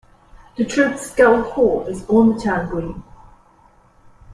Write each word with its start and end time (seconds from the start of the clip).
The 0.55 0.65
Troop's 0.65 1.11
Scout 1.11 1.51
Hall 1.51 1.85
is 1.85 2.09
on 2.09 2.33
the 2.35 2.41
town 2.41 2.67
green. 2.71 3.03